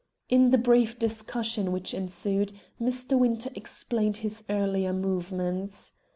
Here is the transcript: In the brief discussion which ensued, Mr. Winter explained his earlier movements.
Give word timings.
In 0.29 0.49
the 0.49 0.57
brief 0.57 0.97
discussion 0.97 1.71
which 1.71 1.93
ensued, 1.93 2.53
Mr. 2.81 3.15
Winter 3.19 3.51
explained 3.53 4.17
his 4.25 4.43
earlier 4.49 4.93
movements. 4.93 5.93